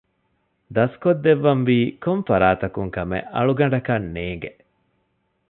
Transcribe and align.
ދަސްކޮށްދެއްވަންވީ 0.75 1.77
ކޮންފަރާތަކުން 2.03 2.91
ކަމެއް 2.95 3.27
އަޅުގަނޑަކަށް 3.35 4.07
ނޭނގެ 4.15 4.51